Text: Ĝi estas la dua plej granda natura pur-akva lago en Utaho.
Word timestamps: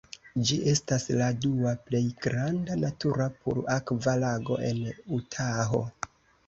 Ĝi 0.49 0.55
estas 0.69 1.03
la 1.19 1.27
dua 1.43 1.75
plej 1.89 2.01
granda 2.25 2.79
natura 2.87 3.31
pur-akva 3.45 4.19
lago 4.27 4.61
en 4.73 4.85
Utaho. 5.21 5.87